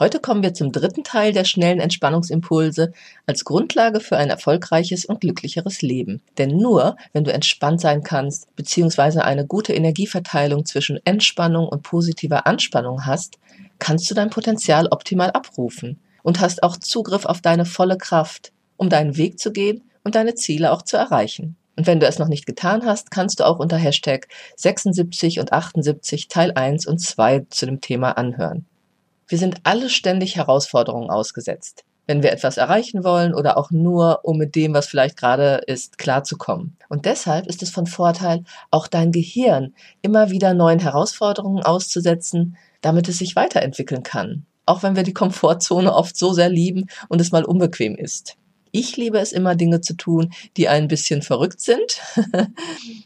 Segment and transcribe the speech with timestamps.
[0.00, 2.92] Heute kommen wir zum dritten Teil der schnellen Entspannungsimpulse
[3.26, 6.22] als Grundlage für ein erfolgreiches und glücklicheres Leben.
[6.38, 12.46] Denn nur, wenn du entspannt sein kannst, beziehungsweise eine gute Energieverteilung zwischen Entspannung und positiver
[12.46, 13.38] Anspannung hast,
[13.80, 18.88] kannst du dein Potenzial optimal abrufen und hast auch Zugriff auf deine volle Kraft, um
[18.88, 21.56] deinen Weg zu gehen und deine Ziele auch zu erreichen.
[21.74, 25.52] Und wenn du es noch nicht getan hast, kannst du auch unter Hashtag 76 und
[25.52, 28.64] 78 Teil 1 und 2 zu dem Thema anhören.
[29.28, 34.38] Wir sind alle ständig Herausforderungen ausgesetzt, wenn wir etwas erreichen wollen oder auch nur, um
[34.38, 36.78] mit dem, was vielleicht gerade ist, klarzukommen.
[36.88, 43.06] Und deshalb ist es von Vorteil, auch dein Gehirn immer wieder neuen Herausforderungen auszusetzen, damit
[43.06, 44.46] es sich weiterentwickeln kann.
[44.64, 48.36] Auch wenn wir die Komfortzone oft so sehr lieben und es mal unbequem ist.
[48.72, 52.00] Ich liebe es immer, Dinge zu tun, die ein bisschen verrückt sind,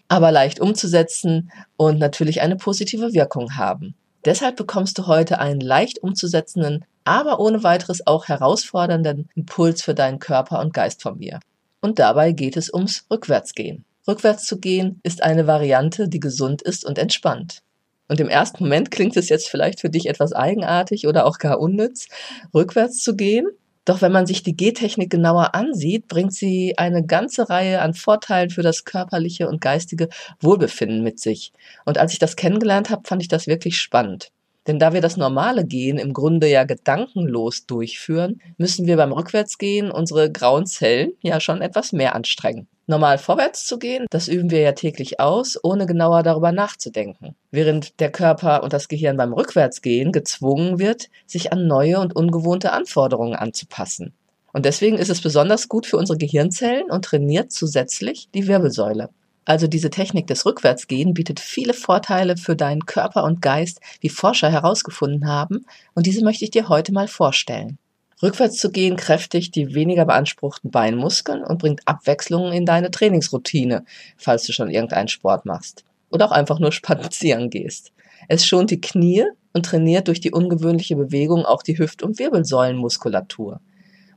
[0.09, 3.97] aber leicht umzusetzen und natürlich eine positive Wirkung haben.
[4.25, 10.20] Deshalb bekommst du heute einen leicht umzusetzenden, aber ohne weiteres auch herausfordernden Impuls für deinen
[10.20, 11.41] Körper und Geist von mir.
[11.81, 13.84] Und dabei geht es ums Rückwärtsgehen.
[14.06, 17.62] Rückwärts zu gehen ist eine Variante, die gesund ist und entspannt.
[18.09, 21.59] Und im ersten Moment klingt es jetzt vielleicht für dich etwas eigenartig oder auch gar
[21.59, 22.09] unnütz,
[22.53, 23.47] rückwärts zu gehen.
[23.84, 28.50] Doch wenn man sich die Gehtechnik genauer ansieht, bringt sie eine ganze Reihe an Vorteilen
[28.50, 30.08] für das körperliche und geistige
[30.41, 31.52] Wohlbefinden mit sich.
[31.84, 34.30] Und als ich das kennengelernt habe, fand ich das wirklich spannend.
[34.69, 39.91] Denn da wir das normale Gehen im Grunde ja gedankenlos durchführen, müssen wir beim Rückwärtsgehen
[39.91, 44.07] unsere grauen Zellen ja schon etwas mehr anstrengen normal vorwärts zu gehen.
[44.11, 47.34] Das üben wir ja täglich aus, ohne genauer darüber nachzudenken.
[47.51, 52.73] Während der Körper und das Gehirn beim Rückwärtsgehen gezwungen wird, sich an neue und ungewohnte
[52.73, 54.12] Anforderungen anzupassen.
[54.53, 59.09] Und deswegen ist es besonders gut für unsere Gehirnzellen und trainiert zusätzlich die Wirbelsäule.
[59.45, 64.50] Also diese Technik des Rückwärtsgehen bietet viele Vorteile für deinen Körper und Geist, wie Forscher
[64.50, 67.78] herausgefunden haben, und diese möchte ich dir heute mal vorstellen.
[68.22, 73.84] Rückwärts zu gehen kräftigt die weniger beanspruchten Beinmuskeln und bringt Abwechslungen in deine Trainingsroutine,
[74.16, 75.84] falls du schon irgendeinen Sport machst.
[76.10, 77.93] Oder auch einfach nur spazieren gehst.
[78.28, 83.60] Es schont die Knie und trainiert durch die ungewöhnliche Bewegung auch die Hüft- und Wirbelsäulenmuskulatur.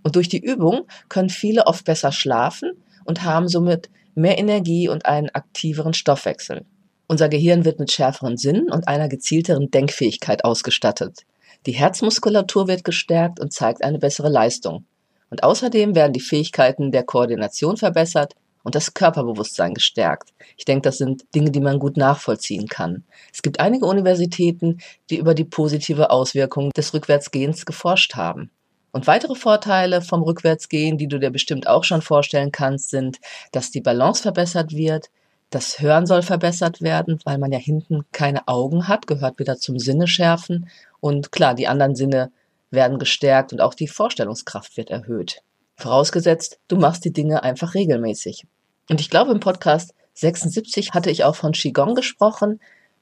[0.04, 2.74] Und durch die Übung können viele oft besser schlafen
[3.06, 6.64] und haben somit mehr Energie und einen aktiveren Stoffwechsel.
[7.08, 11.26] Unser Gehirn wird mit schärferen Sinnen und einer gezielteren Denkfähigkeit ausgestattet.
[11.66, 14.86] Die Herzmuskulatur wird gestärkt und zeigt eine bessere Leistung.
[15.32, 20.30] Und außerdem werden die Fähigkeiten der Koordination verbessert und das Körperbewusstsein gestärkt.
[20.58, 23.04] Ich denke, das sind Dinge, die man gut nachvollziehen kann.
[23.34, 28.52] Es gibt einige Universitäten, die über die positive Auswirkung des Rückwärtsgehens geforscht haben.
[28.92, 33.18] Und weitere Vorteile vom Rückwärtsgehen, die du dir bestimmt auch schon vorstellen kannst, sind,
[33.52, 35.10] dass die Balance verbessert wird,
[35.50, 39.80] das Hören soll verbessert werden, weil man ja hinten keine Augen hat, gehört wieder zum
[39.80, 40.70] Sinne schärfen.
[41.06, 42.32] Und klar, die anderen Sinne
[42.72, 45.44] werden gestärkt und auch die Vorstellungskraft wird erhöht.
[45.76, 48.48] Vorausgesetzt, du machst die Dinge einfach regelmäßig.
[48.90, 52.60] Und ich glaube, im Podcast 76 hatte ich auch von Qigong gesprochen.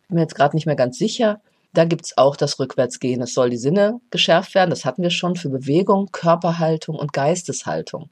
[0.09, 1.40] Bin mir jetzt gerade nicht mehr ganz sicher.
[1.72, 3.22] Da gibt's auch das Rückwärtsgehen.
[3.22, 4.72] Es soll die Sinne geschärft werden.
[4.72, 8.09] Das hatten wir schon für Bewegung, Körperhaltung und Geisteshaltung.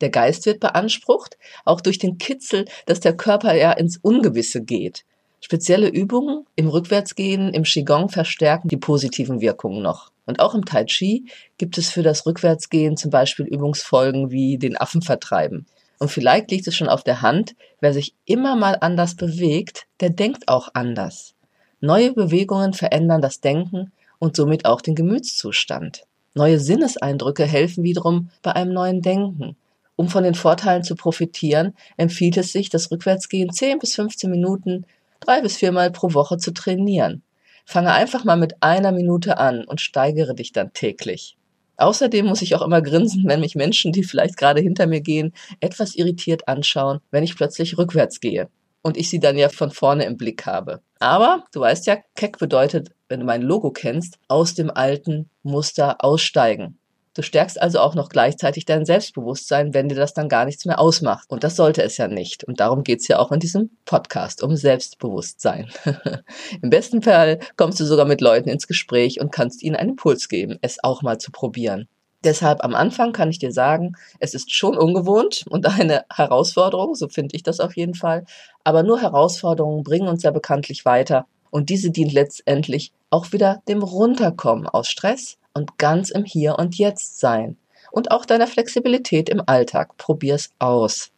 [0.00, 5.04] Der Geist wird beansprucht, auch durch den Kitzel, dass der Körper ja ins Ungewisse geht.
[5.44, 10.10] Spezielle Übungen im Rückwärtsgehen, im Qigong verstärken die positiven Wirkungen noch.
[10.24, 11.26] Und auch im Tai Chi
[11.58, 15.66] gibt es für das Rückwärtsgehen zum Beispiel Übungsfolgen wie den Affen vertreiben.
[15.98, 20.08] Und vielleicht liegt es schon auf der Hand, wer sich immer mal anders bewegt, der
[20.08, 21.34] denkt auch anders.
[21.78, 26.06] Neue Bewegungen verändern das Denken und somit auch den Gemütszustand.
[26.32, 29.56] Neue Sinneseindrücke helfen wiederum bei einem neuen Denken.
[29.94, 34.86] Um von den Vorteilen zu profitieren, empfiehlt es sich, das Rückwärtsgehen 10 bis 15 Minuten
[35.24, 37.22] drei bis viermal pro Woche zu trainieren.
[37.64, 41.36] Fange einfach mal mit einer Minute an und steigere dich dann täglich.
[41.76, 45.32] Außerdem muss ich auch immer grinsen, wenn mich Menschen, die vielleicht gerade hinter mir gehen,
[45.60, 48.48] etwas irritiert anschauen, wenn ich plötzlich rückwärts gehe
[48.82, 50.80] und ich sie dann ja von vorne im Blick habe.
[51.00, 56.04] Aber du weißt ja, Keck bedeutet, wenn du mein Logo kennst, aus dem alten Muster
[56.04, 56.78] aussteigen.
[57.14, 60.80] Du stärkst also auch noch gleichzeitig dein Selbstbewusstsein, wenn dir das dann gar nichts mehr
[60.80, 61.30] ausmacht.
[61.30, 62.42] Und das sollte es ja nicht.
[62.42, 65.70] Und darum geht's ja auch in diesem Podcast, um Selbstbewusstsein.
[66.62, 70.28] Im besten Fall kommst du sogar mit Leuten ins Gespräch und kannst ihnen einen Impuls
[70.28, 71.86] geben, es auch mal zu probieren.
[72.24, 77.08] Deshalb am Anfang kann ich dir sagen, es ist schon ungewohnt und eine Herausforderung, so
[77.08, 78.24] finde ich das auf jeden Fall.
[78.64, 83.84] Aber nur Herausforderungen bringen uns ja bekanntlich weiter Und diese dient letztendlich auch wieder dem
[83.84, 87.56] Runterkommen aus Stress und ganz im Hier und Jetzt sein.
[87.90, 89.96] Und auch deiner Flexibilität im Alltag.
[89.96, 91.12] Probier's aus.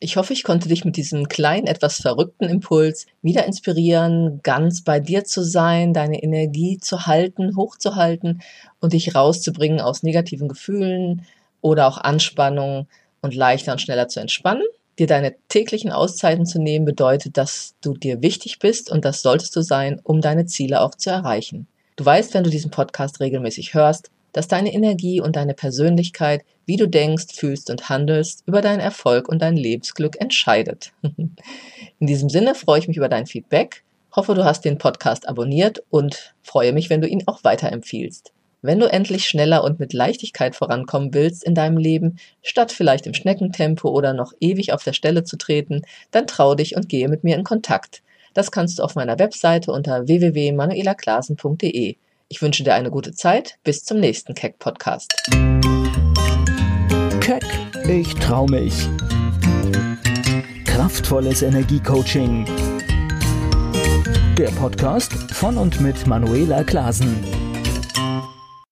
[0.00, 5.00] Ich hoffe, ich konnte dich mit diesem kleinen, etwas verrückten Impuls wieder inspirieren, ganz bei
[5.00, 8.40] dir zu sein, deine Energie zu halten, hochzuhalten
[8.78, 11.26] und dich rauszubringen aus negativen Gefühlen
[11.62, 12.86] oder auch Anspannung
[13.22, 14.62] und leichter und schneller zu entspannen.
[15.00, 19.56] Dir deine täglichen Auszeiten zu nehmen bedeutet, dass du dir wichtig bist und das solltest
[19.56, 21.66] du sein, um deine Ziele auch zu erreichen.
[21.98, 26.76] Du weißt, wenn du diesen Podcast regelmäßig hörst, dass deine Energie und deine Persönlichkeit, wie
[26.76, 30.92] du denkst, fühlst und handelst, über deinen Erfolg und dein Lebensglück entscheidet.
[31.98, 33.82] In diesem Sinne freue ich mich über dein Feedback,
[34.14, 38.32] hoffe, du hast den Podcast abonniert und freue mich, wenn du ihn auch weiterempfiehlst.
[38.62, 43.14] Wenn du endlich schneller und mit Leichtigkeit vorankommen willst in deinem Leben, statt vielleicht im
[43.14, 47.24] Schneckentempo oder noch ewig auf der Stelle zu treten, dann trau dich und gehe mit
[47.24, 48.02] mir in Kontakt.
[48.38, 51.96] Das kannst du auf meiner Webseite unter www.manuelaklasen.de.
[52.28, 53.58] Ich wünsche dir eine gute Zeit.
[53.64, 55.12] Bis zum nächsten Keck Podcast.
[57.20, 57.42] Keck,
[57.88, 58.88] ich trau mich.
[60.64, 62.46] Kraftvolles Energiecoaching.
[64.38, 67.37] Der Podcast von und mit Manuela Klasen.